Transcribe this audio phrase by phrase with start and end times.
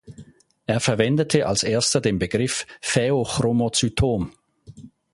[0.65, 4.33] Er verwendete als erster den Begriff Phäochromozytom.